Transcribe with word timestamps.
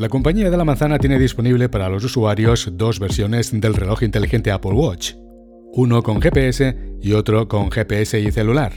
La 0.00 0.08
compañía 0.08 0.48
de 0.50 0.56
la 0.56 0.64
manzana 0.64 0.98
tiene 0.98 1.18
disponible 1.18 1.68
para 1.68 1.90
los 1.90 2.02
usuarios 2.02 2.70
dos 2.72 2.98
versiones 2.98 3.50
del 3.52 3.74
reloj 3.74 4.02
inteligente 4.02 4.50
Apple 4.50 4.72
Watch, 4.72 5.12
uno 5.74 6.02
con 6.02 6.22
GPS 6.22 6.74
y 7.02 7.12
otro 7.12 7.48
con 7.48 7.70
GPS 7.70 8.18
y 8.18 8.32
celular. 8.32 8.72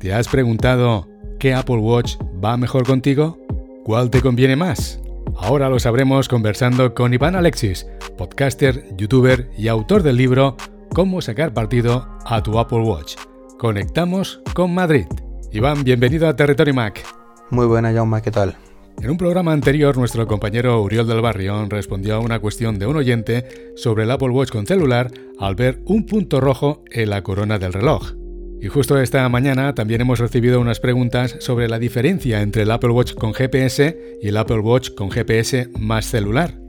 ¿Te 0.00 0.14
has 0.14 0.28
preguntado 0.28 1.10
qué 1.38 1.52
Apple 1.52 1.76
Watch 1.76 2.14
va 2.42 2.56
mejor 2.56 2.86
contigo? 2.86 3.38
¿Cuál 3.84 4.08
te 4.08 4.22
conviene 4.22 4.56
más? 4.56 4.98
Ahora 5.36 5.68
lo 5.68 5.78
sabremos 5.78 6.26
conversando 6.26 6.94
con 6.94 7.12
Iván 7.12 7.36
Alexis, 7.36 7.86
podcaster, 8.16 8.96
youtuber 8.96 9.50
y 9.58 9.68
autor 9.68 10.02
del 10.02 10.16
libro 10.16 10.56
Cómo 10.94 11.20
sacar 11.20 11.52
partido 11.52 12.08
a 12.24 12.42
tu 12.42 12.58
Apple 12.58 12.80
Watch. 12.80 13.16
Conectamos 13.58 14.40
con 14.54 14.72
Madrid. 14.72 15.04
Iván, 15.52 15.84
bienvenido 15.84 16.26
a 16.28 16.34
Territory 16.34 16.72
Mac. 16.72 17.04
Muy 17.50 17.66
buena, 17.66 17.92
Jaume, 17.92 18.22
¿qué 18.22 18.30
tal? 18.30 18.56
En 19.00 19.10
un 19.10 19.16
programa 19.16 19.52
anterior, 19.52 19.96
nuestro 19.96 20.26
compañero 20.26 20.80
Uriol 20.82 21.06
del 21.06 21.20
Barrio 21.20 21.66
respondió 21.68 22.16
a 22.16 22.20
una 22.20 22.38
cuestión 22.38 22.78
de 22.78 22.86
un 22.86 22.96
oyente 22.96 23.72
sobre 23.76 24.04
el 24.04 24.10
Apple 24.10 24.30
Watch 24.30 24.50
con 24.50 24.66
celular 24.66 25.10
al 25.38 25.54
ver 25.54 25.80
un 25.86 26.06
punto 26.06 26.40
rojo 26.40 26.84
en 26.90 27.10
la 27.10 27.22
corona 27.22 27.58
del 27.58 27.72
reloj. 27.72 28.12
Y 28.60 28.68
justo 28.68 29.00
esta 29.00 29.28
mañana 29.28 29.74
también 29.74 30.02
hemos 30.02 30.20
recibido 30.20 30.60
unas 30.60 30.78
preguntas 30.78 31.36
sobre 31.40 31.68
la 31.68 31.80
diferencia 31.80 32.42
entre 32.42 32.62
el 32.62 32.70
Apple 32.70 32.90
Watch 32.90 33.14
con 33.14 33.34
GPS 33.34 34.18
y 34.22 34.28
el 34.28 34.36
Apple 34.36 34.60
Watch 34.60 34.90
con 34.94 35.10
GPS 35.10 35.68
más 35.80 36.06
celular. 36.06 36.60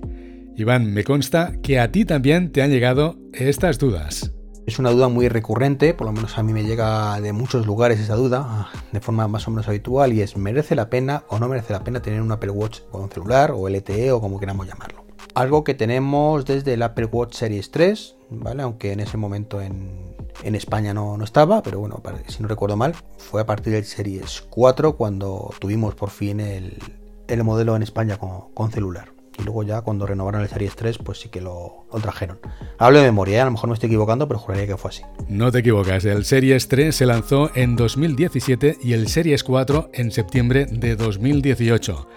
Iván, 0.57 0.91
me 0.91 1.03
consta 1.03 1.53
que 1.61 1.79
a 1.79 1.91
ti 1.91 2.03
también 2.05 2.51
te 2.51 2.63
han 2.63 2.71
llegado 2.71 3.19
estas 3.31 3.77
dudas. 3.77 4.32
Es 4.65 4.79
una 4.79 4.91
duda 4.91 5.09
muy 5.09 5.27
recurrente, 5.27 5.93
por 5.93 6.07
lo 6.07 6.13
menos 6.13 6.37
a 6.37 6.43
mí 6.43 6.53
me 6.53 6.63
llega 6.63 7.19
de 7.19 7.33
muchos 7.33 7.65
lugares 7.65 7.99
esa 7.99 8.15
duda, 8.15 8.69
de 8.93 9.01
forma 9.01 9.27
más 9.27 9.45
o 9.47 9.51
menos 9.51 9.67
habitual, 9.67 10.13
y 10.13 10.21
es 10.21 10.37
¿merece 10.37 10.73
la 10.73 10.89
pena 10.89 11.23
o 11.27 11.37
no 11.37 11.49
merece 11.49 11.73
la 11.73 11.83
pena 11.83 12.01
tener 12.01 12.21
un 12.21 12.31
Apple 12.31 12.51
Watch 12.51 12.79
con 12.89 13.09
celular 13.11 13.51
o 13.51 13.67
LTE 13.67 14.13
o 14.13 14.21
como 14.21 14.39
queramos 14.39 14.65
llamarlo? 14.65 15.03
Algo 15.35 15.65
que 15.65 15.73
tenemos 15.73 16.45
desde 16.45 16.75
el 16.75 16.81
Apple 16.81 17.07
Watch 17.11 17.33
Series 17.33 17.71
3, 17.71 18.15
¿vale? 18.29 18.63
Aunque 18.63 18.93
en 18.93 19.01
ese 19.01 19.17
momento 19.17 19.59
en, 19.59 20.15
en 20.43 20.55
España 20.55 20.93
no, 20.93 21.17
no, 21.17 21.25
estaba, 21.25 21.61
pero 21.61 21.79
bueno, 21.79 22.01
si 22.27 22.41
no 22.41 22.47
recuerdo 22.47 22.77
mal, 22.77 22.95
fue 23.17 23.41
a 23.41 23.45
partir 23.45 23.73
del 23.73 23.83
Series 23.83 24.45
4 24.49 24.95
cuando 24.95 25.53
tuvimos 25.59 25.93
por 25.95 26.09
fin 26.09 26.39
el, 26.39 26.77
el 27.27 27.43
modelo 27.43 27.75
en 27.75 27.83
España 27.83 28.17
con, 28.17 28.53
con, 28.53 28.71
celular. 28.71 29.12
Y 29.39 29.43
luego 29.43 29.63
ya 29.63 29.81
cuando 29.81 30.05
renovaron 30.05 30.41
el 30.41 30.47
Series 30.47 30.75
3, 30.75 30.99
pues 30.99 31.19
sí 31.19 31.29
que 31.29 31.41
lo, 31.41 31.85
lo 31.91 31.99
trajeron. 31.99 32.39
Hablo 32.77 32.99
de 32.99 33.05
memoria, 33.05 33.37
¿eh? 33.37 33.41
a 33.41 33.45
lo 33.45 33.51
mejor 33.51 33.69
me 33.69 33.73
estoy 33.73 33.87
equivocando, 33.87 34.27
pero 34.27 34.39
juraría 34.39 34.67
que 34.67 34.77
fue 34.77 34.89
así. 34.89 35.01
No 35.27 35.51
te 35.51 35.59
equivocas, 35.59 36.05
el 36.05 36.25
Series 36.25 36.67
3 36.67 36.95
se 36.95 37.05
lanzó 37.05 37.49
en 37.55 37.75
2017 37.75 38.77
y 38.83 38.93
el 38.93 39.07
Series 39.07 39.43
4 39.43 39.89
en 39.93 40.11
septiembre 40.11 40.65
de 40.65 40.95
2018. 40.95 42.07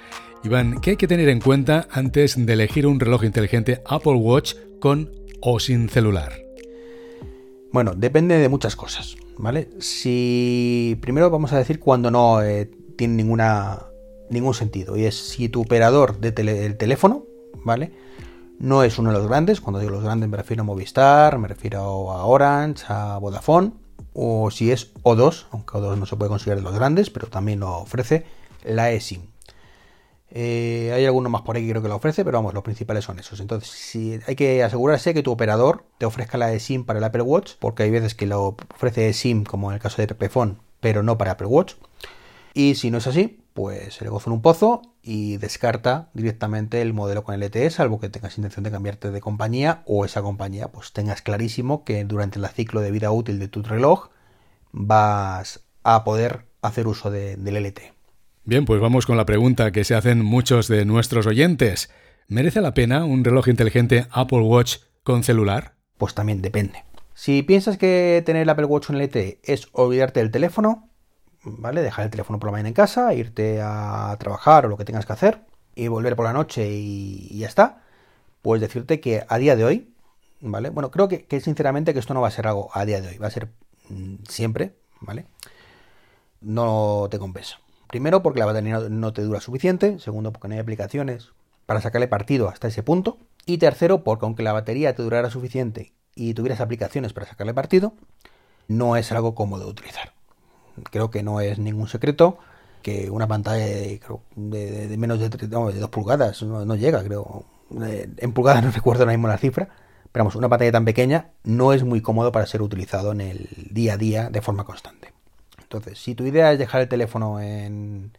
Iván, 0.45 0.81
¿qué 0.81 0.91
hay 0.91 0.97
que 0.97 1.08
tener 1.08 1.28
en 1.28 1.41
cuenta 1.41 1.89
antes 1.91 2.34
de 2.36 2.53
elegir 2.53 2.86
un 2.86 3.00
reloj 3.00 3.25
inteligente 3.25 3.83
Apple 3.86 4.14
Watch 4.14 4.55
con 4.80 5.11
o 5.41 5.58
sin 5.58 5.89
celular? 5.89 6.33
Bueno, 7.73 7.95
depende 7.97 8.39
de 8.39 8.48
muchas 8.48 8.77
cosas, 8.77 9.17
¿vale? 9.39 9.69
Si 9.80 10.97
primero 11.01 11.30
vamos 11.30 11.53
a 11.53 11.58
decir 11.58 11.80
cuando 11.80 12.11
no 12.11 12.42
eh, 12.42 12.70
tiene 12.97 13.14
ninguna 13.14 13.86
ningún 14.31 14.55
sentido 14.55 14.97
y 14.97 15.05
es 15.05 15.17
si 15.17 15.49
tu 15.49 15.63
operador 15.63 16.19
de 16.19 16.33
del 16.33 16.77
teléfono, 16.77 17.25
¿vale? 17.65 17.93
No 18.59 18.83
es 18.83 18.99
uno 18.99 19.13
de 19.13 19.19
los 19.19 19.29
grandes, 19.29 19.61
cuando 19.61 19.81
digo 19.81 19.93
los 19.93 20.03
grandes 20.03 20.29
me 20.29 20.37
refiero 20.37 20.63
a 20.63 20.65
Movistar, 20.65 21.39
me 21.39 21.49
refiero 21.49 22.11
a 22.13 22.25
Orange, 22.25 22.85
a 22.89 23.19
Vodafone, 23.19 23.73
o 24.15 24.51
si 24.51 24.71
es 24.73 24.95
O2, 25.03 25.47
aunque 25.51 25.75
O2 25.75 25.99
no 25.99 26.07
se 26.07 26.17
puede 26.17 26.31
considerar 26.31 26.59
de 26.59 26.65
los 26.65 26.75
grandes, 26.75 27.11
pero 27.11 27.29
también 27.29 27.61
lo 27.61 27.77
ofrece 27.79 28.25
la 28.65 28.91
eSIM. 28.91 29.23
Eh, 30.31 30.91
hay 30.95 31.05
alguno 31.05 31.29
más 31.29 31.43
por 31.43 31.57
ahí 31.57 31.65
que 31.65 31.71
creo 31.71 31.83
que 31.83 31.89
lo 31.89 31.97
ofrece, 31.97 32.25
pero 32.25 32.39
vamos, 32.39 32.55
los 32.55 32.63
principales 32.63 33.05
son 33.05 33.19
esos. 33.19 33.41
Entonces, 33.41 33.71
si 33.71 34.19
hay 34.27 34.35
que 34.35 34.63
asegurarse 34.63 35.15
que 35.15 35.23
tu 35.23 35.33
operador 35.33 35.85
te 35.99 36.07
ofrezca 36.07 36.39
la 36.39 36.53
eSIM 36.53 36.85
para 36.85 36.99
el 36.99 37.05
Apple 37.05 37.23
Watch, 37.23 37.53
porque 37.59 37.85
hay 37.85 37.91
veces 37.91 38.15
que 38.15 38.27
lo 38.27 38.57
ofrece 38.75 39.09
eSIM, 39.09 39.45
como 39.45 39.70
en 39.70 39.75
el 39.75 39.81
caso 39.81 40.03
de 40.03 40.09
Pepephone, 40.09 40.57
pero 40.81 41.03
no 41.03 41.19
para 41.19 41.33
Apple 41.33 41.47
Watch. 41.47 41.75
Y 42.55 42.75
si 42.77 42.91
no 42.91 42.98
es 42.98 43.07
así, 43.07 43.41
pues 43.56 43.94
se 43.94 44.05
le 44.05 44.11
goza 44.11 44.28
en 44.28 44.34
un 44.34 44.42
pozo 44.42 44.83
y 45.02 45.39
descarta 45.39 46.11
directamente 46.12 46.83
el 46.83 46.92
modelo 46.92 47.24
con 47.24 47.34
LTE, 47.40 47.70
salvo 47.70 47.98
que 47.98 48.11
tengas 48.11 48.36
intención 48.36 48.62
de 48.62 48.70
cambiarte 48.70 49.11
de 49.11 49.20
compañía 49.20 49.83
o 49.86 50.05
esa 50.05 50.20
compañía 50.20 50.68
pues 50.68 50.92
tengas 50.92 51.22
clarísimo 51.22 51.83
que 51.83 52.05
durante 52.05 52.39
el 52.39 52.46
ciclo 52.48 52.83
de 52.83 52.90
vida 52.90 53.11
útil 53.11 53.39
de 53.39 53.48
tu 53.48 53.62
reloj 53.62 54.11
vas 54.72 55.64
a 55.83 56.05
poder 56.05 56.44
hacer 56.61 56.86
uso 56.86 57.11
de, 57.11 57.36
del 57.36 57.64
LTE. 57.64 57.94
Bien, 58.44 58.67
pues 58.67 58.80
vamos 58.80 59.06
con 59.06 59.17
la 59.17 59.24
pregunta 59.24 59.73
que 59.73 59.84
se 59.84 59.94
hacen 59.94 60.23
muchos 60.23 60.68
de 60.68 60.84
nuestros 60.84 61.27
oyentes. 61.27 61.90
¿Merece 62.28 62.61
la 62.61 62.74
pena 62.74 63.06
un 63.06 63.24
reloj 63.24 63.48
inteligente 63.48 64.06
Apple 64.11 64.40
Watch 64.40 64.77
con 65.02 65.24
celular? 65.24 65.77
Pues 65.96 66.12
también 66.14 66.42
depende. 66.42 66.84
Si 67.14 67.42
piensas 67.42 67.78
que 67.78 68.23
tener 68.27 68.42
el 68.42 68.50
Apple 68.50 68.67
Watch 68.67 68.88
con 68.88 68.98
LTE 68.98 69.40
es 69.42 69.68
olvidarte 69.73 70.20
del 70.20 70.30
teléfono, 70.30 70.90
¿vale? 71.46 71.83
Dejar 71.83 72.05
el 72.05 72.11
teléfono 72.11 72.39
por 72.39 72.48
la 72.48 72.52
mañana 72.52 72.68
en 72.68 72.74
casa, 72.74 73.14
irte 73.14 73.61
a 73.62 74.17
trabajar 74.18 74.67
o 74.67 74.68
lo 74.68 74.77
que 74.77 74.84
tengas 74.84 75.07
que 75.07 75.12
hacer 75.12 75.40
y 75.74 75.89
volver 75.89 76.17
por 76.17 76.24
la 76.24 76.33
noche 76.33 76.68
y, 76.68 77.39
ya 77.39 77.46
está. 77.46 77.83
Pues 78.42 78.61
decirte 78.61 79.01
que 79.01 79.24
a 79.29 79.39
día 79.39 79.56
de 79.56 79.64
hoy, 79.64 79.95
¿vale? 80.40 80.70
Bueno, 80.70 80.90
creo 80.90 81.08
que, 81.08 81.24
que, 81.24 81.40
sinceramente 81.40 81.92
que 81.92 82.01
esto 82.01 82.14
no 82.14 82.20
va 82.20 82.29
a 82.29 82.33
ser 82.33 82.46
algo 82.46 82.70
a 82.73 82.85
día 82.85 83.01
de 83.01 83.08
hoy, 83.08 83.18
va 83.18 83.29
a 83.29 83.30
ser 83.30 83.48
mm, 83.89 84.17
siempre, 84.29 84.77
¿vale? 85.01 85.27
No 86.40 87.08
te 87.11 87.18
compensa. 87.18 87.58
Primero, 87.86 88.23
porque 88.23 88.40
la 88.40 88.46
batería 88.46 88.80
no, 88.89 89.12
te 89.12 89.23
dura 89.23 89.40
suficiente. 89.40 89.98
Segundo, 89.98 90.33
porque 90.33 90.48
no 90.48 90.55
hay 90.55 90.61
aplicaciones 90.61 91.30
para 91.67 91.80
sacarle 91.80 92.08
partido 92.08 92.48
hasta 92.48 92.68
ese 92.68 92.83
punto. 92.83 93.18
Y 93.46 93.58
tercero, 93.58 94.02
porque 94.02 94.27
aunque 94.27 94.42
la 94.42 94.52
batería 94.52 94.95
te 94.95 95.02
durara 95.02 95.30
suficiente 95.30 95.92
y 96.14 96.35
tuvieras 96.35 96.61
aplicaciones 96.61 97.12
para 97.12 97.27
sacarle 97.27 97.55
partido, 97.55 97.95
no 98.67 98.96
es 98.96 99.12
algo 99.12 99.35
cómodo 99.35 99.64
de 99.64 99.70
utilizar. 99.70 100.16
Creo 100.91 101.11
que 101.11 101.23
no 101.23 101.41
es 101.41 101.59
ningún 101.59 101.89
secreto 101.89 102.39
que 102.83 103.11
una 103.11 103.27
pantalla 103.27 103.64
de, 103.67 104.97
menos 104.97 105.19
de, 105.19 105.29
2 105.29 105.91
pulgadas 105.91 106.42
no, 106.42 106.77
llega, 106.77 107.03
creo. 107.03 107.45
En 107.70 108.33
pulgadas 108.33 108.63
no 108.64 108.70
recuerdo 108.70 109.03
ahora 109.03 109.13
mismo 109.13 109.29
la 109.29 109.39
cifra. 109.39 109.69
Pero 110.13 110.25
vamos, 110.25 110.36
una 110.36 110.48
pantalla 110.48 110.73
tan 110.73 110.85
pequeña 110.85 111.31
no 111.45 111.73
es 111.73 111.85
muy 111.85 112.01
cómodo 112.01 112.33
para 112.33 112.47
ser 112.47 112.63
utilizado 112.63 113.13
en 113.13 113.20
el 113.20 113.48
día 113.70 113.95
a 113.95 113.97
día 113.97 114.31
de 114.31 114.41
forma 114.41 114.65
constante. 114.65 115.13
Entonces, 115.61 115.98
si 115.98 116.15
tu 116.15 116.25
idea 116.25 116.53
es 116.53 116.59
dejar 116.61 116.81
el 116.83 116.89
teléfono 116.89 117.41
en, 117.41 118.13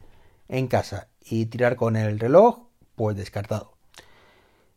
casa 0.70 1.08
y 1.22 1.46
tirar 1.46 1.78
con 1.78 1.96
el 1.96 2.20
reloj, 2.20 2.68
pues 2.96 3.16
descartado. 3.16 3.72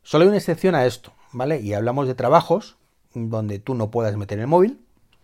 Solo 0.03 0.23
hay 0.23 0.29
una 0.29 0.39
excepción 0.39 0.77
a 0.77 0.87
esto, 0.87 1.13
¿vale? 1.33 1.61
Y 1.61 1.75
hablamos 1.75 2.07
de 2.07 2.15
trabajos 2.15 2.77
donde 3.13 3.59
tú 3.59 3.75
no 3.75 3.91
puedas 3.91 4.17
meter 4.17 4.39
el 4.39 4.47
móvil 4.47 4.81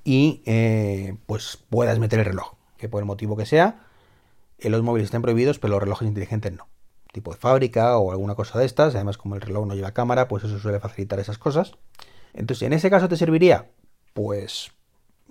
y 0.06 0.40
eh, 0.46 1.16
pues 1.26 1.58
puedas 1.68 1.98
meter 1.98 2.20
el 2.20 2.26
reloj, 2.26 2.54
que 2.76 2.88
por 2.88 3.00
el 3.00 3.06
motivo 3.06 3.36
que 3.36 3.44
sea, 3.44 3.80
eh, 4.58 4.70
los 4.70 4.84
móviles 4.84 5.06
están 5.06 5.20
prohibidos, 5.20 5.58
pero 5.58 5.72
los 5.72 5.82
relojes 5.82 6.06
inteligentes 6.06 6.52
no. 6.52 6.68
Tipo 7.12 7.32
de 7.32 7.38
fábrica 7.38 7.98
o 7.98 8.12
alguna 8.12 8.36
cosa 8.36 8.60
de 8.60 8.66
estas, 8.66 8.94
además 8.94 9.18
como 9.18 9.34
el 9.34 9.40
reloj 9.40 9.66
no 9.66 9.74
lleva 9.74 9.90
cámara, 9.90 10.28
pues 10.28 10.44
eso 10.44 10.60
suele 10.60 10.78
facilitar 10.78 11.18
esas 11.18 11.38
cosas. 11.38 11.72
Entonces, 12.34 12.62
en 12.62 12.72
ese 12.72 12.88
caso 12.88 13.08
te 13.08 13.16
serviría, 13.16 13.68
pues, 14.14 14.70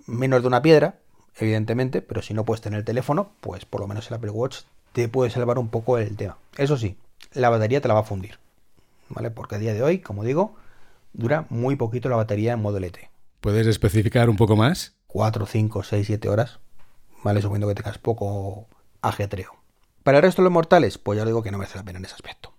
menos 0.06 0.42
de 0.42 0.48
una 0.48 0.60
piedra, 0.60 0.98
evidentemente, 1.38 2.02
pero 2.02 2.20
si 2.20 2.34
no 2.34 2.44
puedes 2.44 2.60
tener 2.60 2.80
el 2.80 2.84
teléfono, 2.84 3.30
pues 3.40 3.64
por 3.64 3.80
lo 3.80 3.86
menos 3.86 4.10
el 4.10 4.16
Apple 4.16 4.30
Watch 4.30 4.58
te 4.92 5.08
puede 5.08 5.30
salvar 5.30 5.58
un 5.58 5.68
poco 5.68 5.96
el 5.96 6.16
tema. 6.18 6.36
Eso 6.58 6.76
sí, 6.76 6.98
la 7.32 7.48
batería 7.48 7.80
te 7.80 7.88
la 7.88 7.94
va 7.94 8.00
a 8.00 8.04
fundir, 8.04 8.38
¿vale? 9.08 9.30
Porque 9.30 9.54
a 9.54 9.58
día 9.58 9.72
de 9.72 9.82
hoy, 9.82 10.00
como 10.00 10.22
digo, 10.22 10.54
dura 11.14 11.46
muy 11.48 11.76
poquito 11.76 12.10
la 12.10 12.16
batería 12.16 12.52
en 12.52 12.60
modo 12.60 12.78
LTE. 12.78 13.15
¿Puedes 13.40 13.66
especificar 13.66 14.30
un 14.30 14.36
poco 14.36 14.56
más? 14.56 14.96
4, 15.06 15.46
5, 15.46 15.82
6, 15.82 16.06
7 16.06 16.28
horas, 16.28 16.60
¿vale? 17.22 17.40
Suponiendo 17.40 17.68
que 17.68 17.74
tengas 17.74 17.98
poco 17.98 18.68
ajetreo. 19.02 19.54
Para 20.02 20.18
el 20.18 20.22
resto 20.22 20.42
de 20.42 20.44
los 20.44 20.52
mortales, 20.52 20.98
pues 20.98 21.18
ya 21.18 21.24
digo 21.24 21.42
que 21.42 21.50
no 21.50 21.58
merece 21.58 21.78
la 21.78 21.84
pena 21.84 21.98
en 21.98 22.04
ese 22.04 22.14
aspecto. 22.14 22.52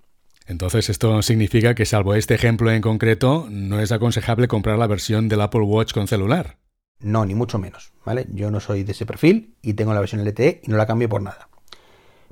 Entonces 0.45 0.89
esto 0.89 1.21
significa 1.21 1.75
que 1.75 1.85
salvo 1.85 2.15
este 2.15 2.33
ejemplo 2.35 2.71
en 2.71 2.81
concreto, 2.81 3.47
no 3.49 3.81
es 3.81 3.91
aconsejable 3.91 4.47
comprar 4.47 4.79
la 4.79 4.87
versión 4.87 5.27
del 5.27 5.41
Apple 5.41 5.61
Watch 5.61 5.93
con 5.93 6.07
celular. 6.07 6.57
No, 6.99 7.25
ni 7.25 7.35
mucho 7.35 7.59
menos, 7.59 7.91
¿vale? 8.05 8.27
Yo 8.31 8.49
no 8.49 8.59
soy 8.59 8.83
de 8.83 8.93
ese 8.93 9.05
perfil 9.05 9.55
y 9.61 9.73
tengo 9.73 9.93
la 9.93 9.99
versión 9.99 10.25
LTE 10.25 10.61
y 10.63 10.71
no 10.71 10.77
la 10.77 10.87
cambio 10.87 11.09
por 11.09 11.21
nada. 11.21 11.49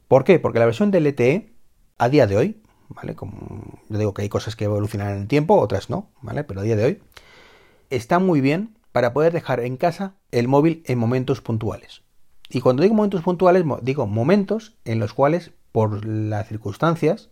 ¿Por 0.07 0.23
qué? 0.23 0.39
Porque 0.39 0.59
la 0.59 0.65
versión 0.65 0.91
de 0.91 1.01
LTE, 1.01 1.53
a 1.97 2.09
día 2.09 2.25
de 2.25 2.37
hoy, 2.37 2.61
¿vale? 2.89 3.15
Como 3.15 3.79
yo 3.89 3.97
digo 3.97 4.13
que 4.13 4.21
hay 4.21 4.29
cosas 4.29 4.55
que 4.55 4.65
evolucionan 4.65 5.11
en 5.11 5.21
el 5.23 5.27
tiempo, 5.27 5.59
otras 5.59 5.89
no, 5.89 6.09
¿vale? 6.21 6.43
Pero 6.43 6.61
a 6.61 6.63
día 6.63 6.75
de 6.75 6.85
hoy, 6.85 7.01
está 7.89 8.19
muy 8.19 8.41
bien 8.41 8.77
para 8.91 9.13
poder 9.13 9.33
dejar 9.33 9.59
en 9.59 9.77
casa 9.77 10.15
el 10.31 10.47
móvil 10.47 10.83
en 10.85 10.97
momentos 10.97 11.41
puntuales. 11.41 12.03
Y 12.49 12.61
cuando 12.61 12.83
digo 12.83 12.95
momentos 12.95 13.21
puntuales, 13.21 13.63
digo 13.81 14.07
momentos 14.07 14.75
en 14.85 14.99
los 14.99 15.13
cuales, 15.13 15.51
por 15.71 16.05
las 16.05 16.47
circunstancias, 16.47 17.29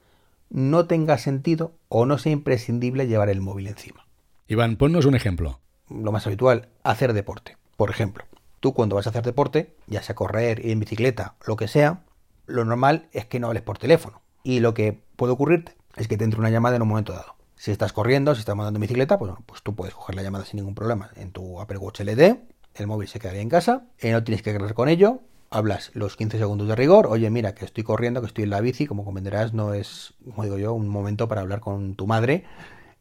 no 0.49 0.87
tenga 0.87 1.17
sentido 1.17 1.73
o 1.89 2.05
no 2.05 2.17
sea 2.17 2.31
imprescindible 2.31 3.07
llevar 3.07 3.29
el 3.29 3.41
móvil 3.41 3.67
encima. 3.67 4.07
Iván, 4.47 4.75
ponnos 4.75 5.05
un 5.05 5.15
ejemplo 5.15 5.59
lo 5.89 6.11
más 6.11 6.25
habitual, 6.27 6.69
hacer 6.83 7.13
deporte. 7.13 7.57
Por 7.77 7.89
ejemplo, 7.89 8.25
tú 8.59 8.73
cuando 8.73 8.95
vas 8.95 9.07
a 9.07 9.11
hacer 9.11 9.23
deporte, 9.23 9.75
ya 9.87 10.01
sea 10.01 10.15
correr, 10.15 10.59
ir 10.65 10.71
en 10.71 10.79
bicicleta, 10.79 11.35
lo 11.45 11.55
que 11.55 11.67
sea, 11.67 12.03
lo 12.45 12.65
normal 12.65 13.07
es 13.11 13.25
que 13.25 13.39
no 13.39 13.47
hables 13.47 13.63
por 13.63 13.77
teléfono. 13.77 14.21
Y 14.43 14.59
lo 14.59 14.73
que 14.73 15.01
puede 15.15 15.33
ocurrirte, 15.33 15.75
es 15.95 16.07
que 16.07 16.17
te 16.17 16.23
entre 16.23 16.39
una 16.39 16.49
llamada 16.49 16.75
en 16.75 16.81
un 16.81 16.87
momento 16.87 17.13
dado. 17.13 17.35
Si 17.63 17.71
estás 17.71 17.93
corriendo, 17.93 18.35
si 18.35 18.39
estás 18.39 18.57
mandando 18.57 18.81
bicicleta, 18.81 19.17
pues, 19.17 19.31
pues 19.45 19.63
tú 19.63 19.73
puedes 19.73 19.95
coger 19.95 20.15
la 20.15 20.21
llamada 20.21 20.43
sin 20.43 20.57
ningún 20.57 20.75
problema 20.75 21.11
en 21.15 21.31
tu 21.31 21.61
Apple 21.61 21.77
Watch 21.77 22.01
LD, 22.01 22.41
el 22.75 22.87
móvil 22.87 23.07
se 23.07 23.19
quedaría 23.19 23.39
en 23.39 23.47
casa, 23.47 23.85
y 24.01 24.09
no 24.09 24.21
tienes 24.21 24.41
que 24.41 24.51
correr 24.51 24.73
con 24.73 24.89
ello, 24.89 25.21
hablas 25.49 25.89
los 25.93 26.17
15 26.17 26.39
segundos 26.39 26.67
de 26.67 26.75
rigor, 26.75 27.07
oye, 27.07 27.29
mira, 27.29 27.55
que 27.55 27.63
estoy 27.63 27.85
corriendo, 27.85 28.19
que 28.19 28.27
estoy 28.27 28.43
en 28.43 28.49
la 28.49 28.59
bici, 28.59 28.85
como 28.85 29.05
comprenderás, 29.05 29.53
no 29.53 29.73
es, 29.73 30.13
como 30.25 30.43
digo 30.43 30.57
yo, 30.57 30.73
un 30.73 30.89
momento 30.89 31.29
para 31.29 31.39
hablar 31.39 31.61
con 31.61 31.95
tu 31.95 32.05
madre 32.05 32.43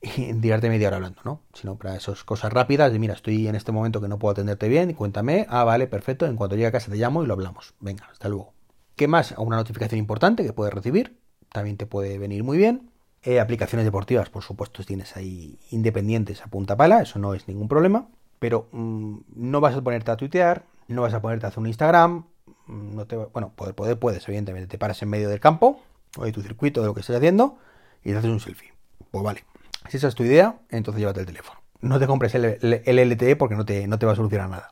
y 0.01 0.33
tirarte 0.41 0.69
media 0.69 0.87
hora 0.87 0.99
hablando, 0.99 1.23
¿no? 1.25 1.41
Sino 1.55 1.75
para 1.75 1.97
esas 1.97 2.23
cosas 2.23 2.53
rápidas 2.53 2.93
de, 2.93 3.01
mira, 3.01 3.15
estoy 3.15 3.49
en 3.49 3.57
este 3.57 3.73
momento 3.73 4.01
que 4.01 4.07
no 4.07 4.21
puedo 4.21 4.31
atenderte 4.31 4.69
bien, 4.69 4.93
cuéntame, 4.93 5.45
ah, 5.49 5.65
vale, 5.65 5.89
perfecto, 5.89 6.25
en 6.25 6.37
cuanto 6.37 6.55
llegue 6.55 6.69
a 6.69 6.73
casa 6.73 6.89
te 6.89 6.99
llamo 6.99 7.25
y 7.25 7.27
lo 7.27 7.35
hablamos. 7.35 7.75
Venga, 7.81 8.09
hasta 8.13 8.29
luego. 8.29 8.53
¿Qué 8.95 9.09
más? 9.09 9.35
Una 9.39 9.57
notificación 9.57 9.99
importante 9.99 10.45
que 10.45 10.53
puedes 10.53 10.73
recibir, 10.73 11.19
también 11.53 11.77
te 11.77 11.87
puede 11.87 12.17
venir 12.19 12.45
muy 12.45 12.59
bien. 12.59 12.92
Eh, 13.25 13.39
aplicaciones 13.39 13.85
deportivas, 13.85 14.31
por 14.31 14.43
supuesto, 14.43 14.83
tienes 14.83 15.17
ahí 15.17 15.59
independientes 15.71 16.43
a 16.43 16.49
punta 16.49 16.77
pala, 16.77 17.03
eso 17.03 17.19
no 17.19 17.35
es 17.35 17.47
ningún 17.47 17.69
problema. 17.69 18.09
Pero 18.39 18.69
mm, 18.73 19.19
no 19.37 19.61
vas 19.61 19.77
a 19.77 19.81
ponerte 19.81 20.11
a 20.11 20.17
tuitear, 20.17 20.65
no 20.89 21.03
vas 21.03 21.15
a 21.15 21.23
ponerte 21.23 21.47
a 21.47 21.51
hacer 21.51 21.61
un 21.61 21.69
Instagram, 21.69 22.25
mm, 22.67 22.97
no 22.97 23.07
te, 23.07 23.17
bueno, 23.17 23.53
poder, 23.55 23.75
poder 23.75 23.99
puedes, 23.99 24.27
evidentemente, 24.27 24.67
te 24.67 24.79
paras 24.79 25.01
en 25.03 25.09
medio 25.09 25.29
del 25.29 25.39
campo 25.39 25.81
o 26.17 26.25
de 26.25 26.33
tu 26.33 26.43
circuito 26.43 26.81
de 26.81 26.89
lo 26.89 26.95
que 26.95 27.01
estés 27.01 27.17
haciendo 27.17 27.59
y 28.03 28.11
te 28.11 28.17
haces 28.17 28.31
un 28.31 28.41
selfie. 28.41 28.73
Pues 29.13 29.23
vale, 29.23 29.45
si 29.89 29.99
esa 29.99 30.09
es 30.09 30.15
tu 30.17 30.25
idea, 30.25 30.57
entonces 30.71 31.01
llévate 31.01 31.21
el 31.21 31.27
teléfono. 31.27 31.61
No 31.81 31.99
te 31.99 32.07
compres 32.07 32.35
el, 32.35 32.59
LTE 32.61 33.37
porque 33.37 33.55
no 33.55 33.65
te, 33.65 33.87
no 33.87 33.99
te 33.99 34.07
va 34.07 34.13
a 34.13 34.17
solucionar 34.17 34.49
nada. 34.49 34.71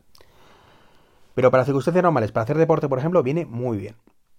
Pero 1.35 1.51
para 1.51 1.65
circunstancias 1.65 2.03
normales, 2.03 2.33
para 2.33 2.45
hacer 2.45 2.59
deporte, 2.59 2.89
por 2.89 2.99
ejemplo, 2.99 3.23
viene 3.23 3.47
muy 3.47 3.79
bien. 3.79 3.95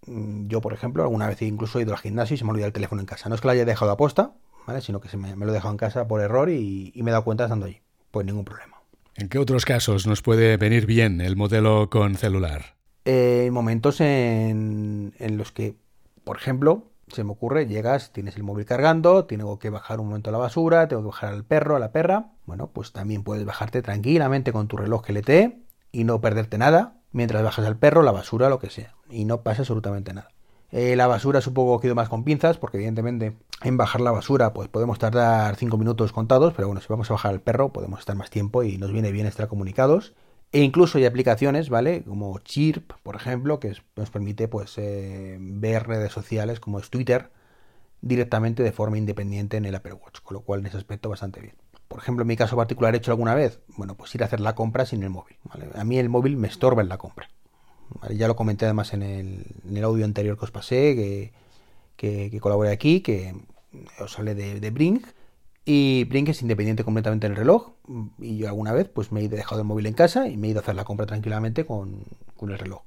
Mm, 0.07 0.47
yo, 0.47 0.61
por 0.61 0.73
ejemplo, 0.73 1.03
alguna 1.03 1.27
vez 1.27 1.41
incluso 1.41 1.79
he 1.79 1.83
ido 1.83 1.93
al 1.93 1.99
gimnasio 1.99 2.35
y 2.35 2.37
se 2.37 2.43
me 2.43 2.51
olvidado 2.51 2.67
el 2.67 2.73
teléfono 2.73 3.01
en 3.01 3.05
casa. 3.05 3.29
No 3.29 3.35
es 3.35 3.41
que 3.41 3.47
lo 3.47 3.51
haya 3.51 3.65
dejado 3.65 3.91
a 3.91 3.97
posta, 3.97 4.31
¿vale? 4.65 4.81
Sino 4.81 4.99
que 4.99 5.09
se 5.09 5.17
me, 5.17 5.35
lo 5.35 5.49
he 5.49 5.53
dejado 5.53 5.71
en 5.71 5.77
casa 5.77 6.07
por 6.07 6.21
error 6.21 6.49
y, 6.49 6.93
me 6.95 7.11
he 7.11 7.11
dado 7.11 7.23
cuenta 7.23 7.45
estando 7.45 7.65
allí. 7.65 7.81
Pues 8.11 8.25
ningún 8.25 8.45
problema. 8.45 8.77
¿En 9.15 9.29
qué 9.29 9.39
otros 9.39 9.65
casos 9.65 10.07
nos 10.07 10.21
puede 10.21 10.57
venir 10.57 10.85
bien 10.85 11.21
el 11.21 11.35
modelo 11.35 11.89
con 11.89 12.15
celular? 12.15 12.75
Eh, 13.05 13.49
momentos 13.51 14.01
en, 14.01 15.13
en 15.19 15.37
los 15.37 15.51
que, 15.51 15.75
por 16.23 16.37
ejemplo, 16.37 16.91
se 17.07 17.23
me 17.23 17.31
ocurre, 17.31 17.67
llegas, 17.67 18.11
tienes 18.11 18.35
el 18.37 18.43
móvil 18.43 18.65
cargando, 18.65 19.25
tengo 19.25 19.59
que 19.59 19.69
bajar 19.69 19.99
un 19.99 20.07
momento 20.07 20.29
a 20.29 20.33
la 20.33 20.39
basura, 20.39 20.87
tengo 20.87 21.03
que 21.03 21.07
bajar 21.07 21.33
al 21.33 21.43
perro, 21.43 21.75
a 21.75 21.79
la 21.79 21.91
perra. 21.91 22.31
Bueno, 22.45 22.67
pues 22.67 22.91
también 22.91 23.23
puedes 23.23 23.45
bajarte 23.45 23.81
tranquilamente 23.81 24.51
con 24.51 24.67
tu 24.67 24.77
reloj 24.77 25.09
LTE 25.09 25.57
y 25.91 26.03
no 26.03 26.21
perderte 26.21 26.57
nada 26.57 27.00
mientras 27.11 27.43
bajas 27.43 27.65
al 27.65 27.77
perro, 27.77 28.03
la 28.03 28.11
basura, 28.11 28.49
lo 28.49 28.59
que 28.59 28.69
sea. 28.69 28.95
Y 29.09 29.25
no 29.25 29.41
pasa 29.41 29.61
absolutamente 29.61 30.13
nada. 30.13 30.29
Eh, 30.71 30.95
la 30.95 31.07
basura 31.07 31.41
supongo 31.41 31.79
que 31.79 31.87
ido 31.87 31.95
más 31.95 32.09
con 32.09 32.23
pinzas, 32.23 32.57
porque 32.57 32.77
evidentemente 32.77 33.35
en 33.63 33.77
bajar 33.77 34.01
la 34.01 34.11
basura 34.11 34.53
pues 34.53 34.69
podemos 34.69 34.99
tardar 34.99 35.55
5 35.57 35.77
minutos 35.77 36.13
contados, 36.13 36.53
pero 36.53 36.67
bueno, 36.67 36.79
si 36.81 36.87
vamos 36.87 37.09
a 37.11 37.13
bajar 37.13 37.31
al 37.31 37.41
perro 37.41 37.73
podemos 37.73 37.99
estar 37.99 38.15
más 38.15 38.29
tiempo 38.29 38.63
y 38.63 38.77
nos 38.77 38.91
viene 38.91 39.11
bien 39.11 39.27
estar 39.27 39.47
comunicados. 39.47 40.13
E 40.53 40.61
incluso 40.61 40.97
hay 40.97 41.05
aplicaciones, 41.05 41.69
¿vale? 41.69 42.03
Como 42.03 42.37
Chirp, 42.39 42.93
por 43.03 43.15
ejemplo, 43.15 43.59
que 43.59 43.73
nos 43.95 44.09
permite 44.09 44.47
pues 44.47 44.77
eh, 44.77 45.37
ver 45.39 45.87
redes 45.87 46.11
sociales 46.11 46.59
como 46.59 46.79
es 46.79 46.89
Twitter 46.89 47.31
directamente 48.01 48.63
de 48.63 48.71
forma 48.71 48.97
independiente 48.97 49.57
en 49.57 49.65
el 49.65 49.75
Apple 49.75 49.93
Watch, 49.93 50.21
con 50.21 50.35
lo 50.35 50.41
cual 50.41 50.61
en 50.61 50.67
ese 50.67 50.77
aspecto 50.77 51.09
bastante 51.09 51.39
bien. 51.39 51.55
Por 51.91 51.99
ejemplo, 51.99 52.21
en 52.21 52.29
mi 52.29 52.37
caso 52.37 52.55
particular 52.55 52.93
he 52.95 52.99
hecho 52.99 53.11
alguna 53.11 53.35
vez, 53.35 53.59
bueno, 53.75 53.95
pues 53.95 54.15
ir 54.15 54.23
a 54.23 54.25
hacer 54.25 54.39
la 54.39 54.55
compra 54.55 54.85
sin 54.85 55.03
el 55.03 55.09
móvil. 55.09 55.35
A 55.75 55.83
mí 55.83 55.99
el 55.99 56.07
móvil 56.07 56.37
me 56.37 56.47
estorba 56.47 56.81
en 56.81 56.87
la 56.87 56.97
compra. 56.97 57.29
Ya 58.11 58.29
lo 58.29 58.37
comenté 58.37 58.63
además 58.63 58.93
en 58.93 59.03
el, 59.03 59.83
audio 59.83 60.05
anterior 60.05 60.37
que 60.37 60.45
os 60.45 60.51
pasé, 60.51 60.95
que, 61.97 62.29
que, 62.29 62.39
colaboré 62.39 62.71
aquí, 62.71 63.01
que 63.01 63.35
os 63.99 64.17
hablé 64.17 64.35
de, 64.35 64.61
de 64.61 64.71
Brink 64.71 65.05
y 65.65 66.05
Brink 66.05 66.29
es 66.29 66.41
independiente 66.41 66.85
completamente 66.85 67.27
del 67.27 67.35
reloj. 67.35 67.73
Y 68.19 68.37
yo 68.37 68.47
alguna 68.47 68.71
vez 68.71 68.87
pues 68.87 69.11
me 69.11 69.21
he 69.21 69.27
dejado 69.27 69.59
el 69.59 69.67
móvil 69.67 69.85
en 69.85 69.93
casa 69.93 70.29
y 70.29 70.37
me 70.37 70.47
he 70.47 70.51
ido 70.51 70.61
a 70.61 70.63
hacer 70.63 70.75
la 70.75 70.85
compra 70.85 71.07
tranquilamente 71.07 71.65
con, 71.65 72.05
el 72.39 72.57
reloj. 72.57 72.83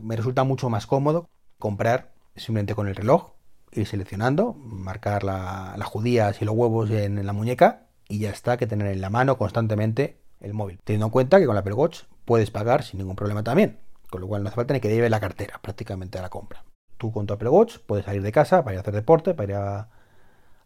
me 0.00 0.16
resulta 0.16 0.44
mucho 0.44 0.70
más 0.70 0.86
cómodo 0.86 1.28
comprar 1.58 2.14
simplemente 2.36 2.74
con 2.74 2.88
el 2.88 2.96
reloj, 2.96 3.32
ir 3.72 3.86
seleccionando, 3.86 4.54
marcar 4.54 5.24
las 5.24 5.84
judías 5.84 6.40
y 6.40 6.46
los 6.46 6.54
huevos 6.54 6.88
en, 6.90 7.26
la 7.26 7.34
muñeca 7.34 7.89
y 8.10 8.18
ya 8.18 8.30
está, 8.30 8.56
que 8.56 8.66
tener 8.66 8.88
en 8.88 9.00
la 9.00 9.08
mano 9.08 9.38
constantemente 9.38 10.18
el 10.40 10.52
móvil. 10.52 10.80
Teniendo 10.84 11.06
en 11.06 11.12
cuenta 11.12 11.38
que 11.38 11.46
con 11.46 11.54
la 11.54 11.60
Apple 11.60 11.74
Watch 11.74 12.02
puedes 12.24 12.50
pagar 12.50 12.82
sin 12.82 12.98
ningún 12.98 13.16
problema 13.16 13.44
también, 13.44 13.78
con 14.10 14.20
lo 14.20 14.26
cual 14.26 14.42
no 14.42 14.48
hace 14.48 14.56
falta 14.56 14.74
ni 14.74 14.80
que 14.80 14.88
lleve 14.88 15.08
la 15.08 15.20
cartera 15.20 15.60
prácticamente 15.62 16.18
a 16.18 16.22
la 16.22 16.28
compra. 16.28 16.64
Tú 16.98 17.12
con 17.12 17.26
tu 17.26 17.34
Apple 17.34 17.48
Watch 17.48 17.78
puedes 17.86 18.04
salir 18.04 18.22
de 18.22 18.32
casa 18.32 18.64
para 18.64 18.74
ir 18.74 18.78
a 18.78 18.80
hacer 18.82 18.94
deporte, 18.94 19.32
para 19.32 19.48
ir 19.48 19.56
a 19.56 19.88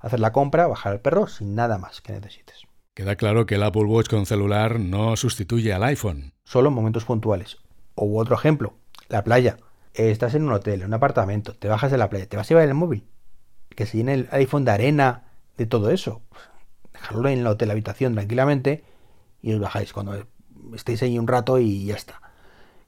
hacer 0.00 0.20
la 0.20 0.32
compra, 0.32 0.66
bajar 0.66 0.92
al 0.92 1.00
perro 1.00 1.26
sin 1.26 1.54
nada 1.54 1.78
más 1.78 2.00
que 2.00 2.12
necesites. 2.12 2.62
Queda 2.94 3.16
claro 3.16 3.44
que 3.44 3.56
el 3.56 3.62
Apple 3.62 3.84
Watch 3.84 4.08
con 4.08 4.24
celular 4.24 4.80
no 4.80 5.16
sustituye 5.16 5.72
al 5.72 5.84
iPhone. 5.84 6.32
Solo 6.44 6.70
en 6.70 6.74
momentos 6.74 7.04
puntuales. 7.04 7.58
O 7.94 8.18
otro 8.18 8.34
ejemplo, 8.34 8.74
la 9.08 9.22
playa. 9.22 9.58
Estás 9.92 10.34
en 10.34 10.44
un 10.44 10.52
hotel, 10.52 10.80
en 10.80 10.88
un 10.88 10.94
apartamento, 10.94 11.54
te 11.54 11.68
bajas 11.68 11.90
de 11.90 11.98
la 11.98 12.08
playa, 12.08 12.26
te 12.26 12.36
vas 12.36 12.46
a 12.46 12.48
llevar 12.48 12.68
el 12.68 12.74
móvil. 12.74 13.06
Que 13.68 13.86
se 13.86 13.98
llene 13.98 14.14
el 14.14 14.28
iPhone 14.32 14.64
de 14.64 14.70
arena, 14.70 15.24
de 15.56 15.66
todo 15.66 15.90
eso. 15.90 16.22
Dejarlo 17.04 17.28
en 17.28 17.40
el 17.40 17.46
hotel, 17.46 17.70
habitación 17.70 18.14
tranquilamente 18.14 18.82
y 19.42 19.52
os 19.52 19.60
bajáis 19.60 19.92
cuando 19.92 20.24
estéis 20.74 21.02
ahí 21.02 21.18
un 21.18 21.28
rato 21.28 21.58
y 21.58 21.84
ya 21.84 21.96
está. 21.96 22.22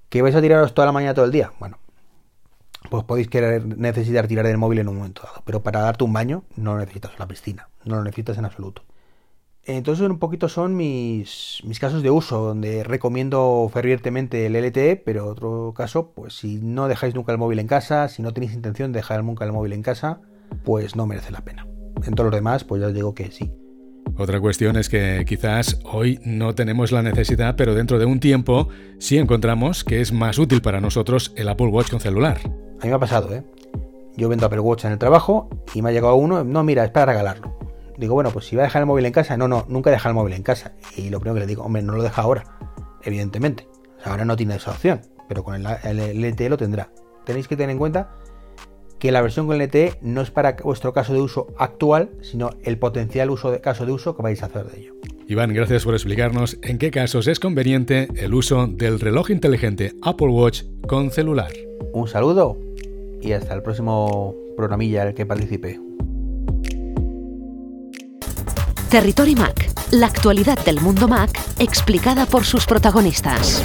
¿Que 0.08 0.22
vais 0.22 0.34
a 0.34 0.40
tiraros 0.40 0.72
toda 0.72 0.86
la 0.86 0.92
mañana, 0.92 1.12
todo 1.12 1.26
el 1.26 1.32
día? 1.32 1.52
Bueno, 1.60 1.78
pues 2.88 3.04
podéis 3.04 3.28
querer 3.28 3.66
necesitar 3.76 4.26
tirar 4.26 4.46
el 4.46 4.56
móvil 4.56 4.78
en 4.78 4.88
un 4.88 4.96
momento 4.96 5.20
dado. 5.22 5.42
Pero 5.44 5.62
para 5.62 5.80
darte 5.80 6.04
un 6.04 6.14
baño 6.14 6.44
no 6.56 6.78
necesitas 6.78 7.18
la 7.18 7.28
piscina, 7.28 7.68
no 7.84 7.96
lo 7.96 8.04
necesitas 8.04 8.38
en 8.38 8.46
absoluto. 8.46 8.84
Entonces 9.64 10.08
un 10.08 10.18
poquito 10.18 10.48
son 10.48 10.76
mis, 10.76 11.60
mis 11.64 11.78
casos 11.78 12.02
de 12.02 12.10
uso, 12.10 12.40
donde 12.40 12.84
recomiendo 12.84 13.68
fervientemente 13.70 14.46
el 14.46 14.56
LTE, 14.56 14.96
pero 14.96 15.26
otro 15.26 15.74
caso, 15.76 16.12
pues 16.12 16.38
si 16.38 16.58
no 16.58 16.88
dejáis 16.88 17.14
nunca 17.14 17.32
el 17.32 17.38
móvil 17.38 17.58
en 17.58 17.66
casa, 17.66 18.08
si 18.08 18.22
no 18.22 18.32
tenéis 18.32 18.54
intención 18.54 18.92
de 18.92 19.00
dejar 19.00 19.22
nunca 19.24 19.44
el 19.44 19.52
móvil 19.52 19.74
en 19.74 19.82
casa, 19.82 20.22
pues 20.64 20.96
no 20.96 21.06
merece 21.06 21.32
la 21.32 21.44
pena. 21.44 21.66
En 22.02 22.14
todos 22.14 22.30
los 22.30 22.34
demás, 22.34 22.64
pues 22.64 22.80
ya 22.80 22.86
os 22.86 22.94
digo 22.94 23.14
que 23.14 23.30
sí. 23.30 23.52
Otra 24.18 24.40
cuestión 24.40 24.76
es 24.76 24.88
que 24.88 25.24
quizás 25.26 25.78
hoy 25.84 26.18
no 26.24 26.54
tenemos 26.54 26.90
la 26.90 27.02
necesidad, 27.02 27.54
pero 27.54 27.74
dentro 27.74 27.98
de 27.98 28.06
un 28.06 28.18
tiempo 28.18 28.68
sí 28.98 29.18
encontramos 29.18 29.84
que 29.84 30.00
es 30.00 30.10
más 30.10 30.38
útil 30.38 30.62
para 30.62 30.80
nosotros 30.80 31.34
el 31.36 31.50
Apple 31.50 31.66
Watch 31.66 31.90
con 31.90 32.00
celular. 32.00 32.38
A 32.44 32.84
mí 32.84 32.88
me 32.88 32.94
ha 32.94 32.98
pasado, 32.98 33.34
¿eh? 33.34 33.44
Yo 34.16 34.30
vendo 34.30 34.46
Apple 34.46 34.60
Watch 34.60 34.86
en 34.86 34.92
el 34.92 34.98
trabajo 34.98 35.50
y 35.74 35.82
me 35.82 35.90
ha 35.90 35.92
llegado 35.92 36.14
uno, 36.14 36.44
no, 36.44 36.64
mira, 36.64 36.82
es 36.84 36.90
para 36.90 37.12
regalarlo. 37.12 37.58
Digo, 37.98 38.14
bueno, 38.14 38.30
pues 38.30 38.46
si 38.46 38.56
va 38.56 38.62
a 38.62 38.66
dejar 38.66 38.80
el 38.80 38.86
móvil 38.86 39.04
en 39.04 39.12
casa, 39.12 39.36
no, 39.36 39.48
no, 39.48 39.66
nunca 39.68 39.90
deja 39.90 40.08
el 40.08 40.14
móvil 40.14 40.32
en 40.32 40.42
casa. 40.42 40.72
Y 40.96 41.10
lo 41.10 41.20
primero 41.20 41.34
que 41.34 41.40
le 41.40 41.46
digo, 41.46 41.62
hombre, 41.64 41.82
no 41.82 41.92
lo 41.94 42.02
deja 42.02 42.22
ahora, 42.22 42.44
evidentemente. 43.02 43.68
ahora 44.02 44.24
no 44.24 44.34
tiene 44.34 44.56
esa 44.56 44.70
opción, 44.70 45.02
pero 45.28 45.44
con 45.44 45.54
el, 45.54 45.66
el 45.84 46.24
LTE 46.24 46.48
lo 46.48 46.56
tendrá. 46.56 46.88
Tenéis 47.26 47.48
que 47.48 47.56
tener 47.56 47.70
en 47.70 47.78
cuenta 47.78 48.16
que 48.98 49.12
la 49.12 49.20
versión 49.20 49.46
con 49.46 49.58
LTE 49.58 49.98
no 50.00 50.22
es 50.22 50.30
para 50.30 50.56
vuestro 50.62 50.92
caso 50.92 51.12
de 51.12 51.20
uso 51.20 51.48
actual, 51.58 52.10
sino 52.22 52.50
el 52.62 52.78
potencial 52.78 53.30
uso 53.30 53.50
de, 53.50 53.60
caso 53.60 53.86
de 53.86 53.92
uso 53.92 54.16
que 54.16 54.22
vais 54.22 54.42
a 54.42 54.46
hacer 54.46 54.66
de 54.66 54.80
ello. 54.80 54.94
Iván, 55.28 55.52
gracias 55.52 55.84
por 55.84 55.94
explicarnos 55.94 56.56
en 56.62 56.78
qué 56.78 56.90
casos 56.90 57.26
es 57.26 57.40
conveniente 57.40 58.08
el 58.16 58.32
uso 58.32 58.68
del 58.68 59.00
reloj 59.00 59.30
inteligente 59.30 59.92
Apple 60.02 60.28
Watch 60.28 60.62
con 60.86 61.10
celular. 61.10 61.52
Un 61.92 62.06
saludo 62.06 62.56
y 63.20 63.32
hasta 63.32 63.54
el 63.54 63.62
próximo 63.62 64.34
programilla 64.56 65.02
en 65.02 65.08
el 65.08 65.14
que 65.14 65.26
participe. 65.26 65.80
Territory 68.90 69.34
Mac, 69.34 69.68
la 69.90 70.06
actualidad 70.06 70.64
del 70.64 70.80
mundo 70.80 71.08
Mac 71.08 71.30
explicada 71.58 72.26
por 72.26 72.44
sus 72.44 72.66
protagonistas. 72.66 73.64